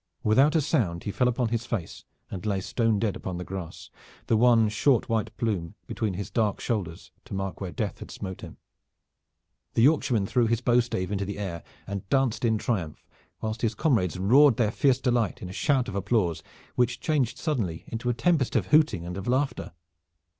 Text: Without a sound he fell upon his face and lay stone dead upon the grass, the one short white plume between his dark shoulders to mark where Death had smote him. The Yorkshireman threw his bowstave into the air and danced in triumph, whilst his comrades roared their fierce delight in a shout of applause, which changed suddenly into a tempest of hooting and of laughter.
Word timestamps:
Without 0.23 0.55
a 0.55 0.61
sound 0.61 1.03
he 1.03 1.11
fell 1.11 1.27
upon 1.27 1.49
his 1.49 1.67
face 1.67 2.05
and 2.31 2.43
lay 2.43 2.59
stone 2.59 2.97
dead 2.97 3.15
upon 3.15 3.37
the 3.37 3.43
grass, 3.43 3.91
the 4.25 4.35
one 4.35 4.67
short 4.67 5.07
white 5.09 5.29
plume 5.37 5.75
between 5.85 6.15
his 6.15 6.31
dark 6.31 6.59
shoulders 6.59 7.11
to 7.23 7.35
mark 7.35 7.61
where 7.61 7.71
Death 7.71 7.99
had 7.99 8.09
smote 8.09 8.41
him. 8.41 8.57
The 9.75 9.83
Yorkshireman 9.83 10.25
threw 10.25 10.47
his 10.47 10.59
bowstave 10.59 11.11
into 11.11 11.23
the 11.23 11.37
air 11.37 11.61
and 11.85 12.09
danced 12.09 12.43
in 12.43 12.57
triumph, 12.57 13.05
whilst 13.41 13.61
his 13.61 13.75
comrades 13.75 14.17
roared 14.17 14.57
their 14.57 14.71
fierce 14.71 14.99
delight 14.99 15.39
in 15.39 15.49
a 15.49 15.53
shout 15.53 15.87
of 15.87 15.93
applause, 15.93 16.41
which 16.73 16.99
changed 16.99 17.37
suddenly 17.37 17.83
into 17.85 18.09
a 18.09 18.13
tempest 18.15 18.55
of 18.55 18.65
hooting 18.69 19.05
and 19.05 19.17
of 19.17 19.27
laughter. 19.27 19.71